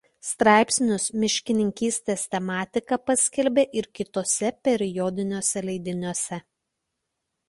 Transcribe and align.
Straipsnius 0.25 1.03
miškininkystės 1.23 2.23
tematika 2.35 2.97
paskelbė 3.09 3.65
ir 3.81 3.89
kituose 3.99 4.51
periodiniuose 4.69 5.63
leidiniuose. 5.69 6.41